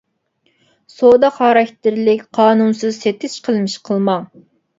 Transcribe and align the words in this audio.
سودا 0.93 1.29
خاراكتېرلىك 1.35 2.25
قانۇنسىز 2.39 2.99
سېتىش 3.05 3.37
قىلمىشى 3.49 3.85
قىلماڭ. 3.91 4.27